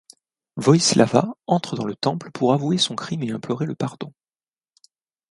[0.57, 4.11] Voyslava entre dans le temple pour avouer son crime et implorer le pardon.